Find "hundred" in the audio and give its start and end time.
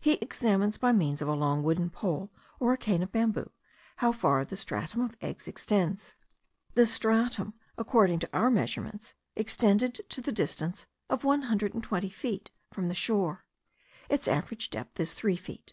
11.42-11.72